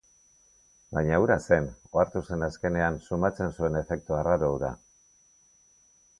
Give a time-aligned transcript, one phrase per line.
[0.97, 1.67] Baina hura zen,
[1.97, 4.75] ohartu zen azkenean, sumatzen zuen efektu arraro hura.